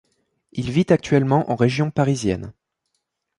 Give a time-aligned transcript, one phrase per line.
[0.51, 2.53] Il vit actuellement en région parisienne.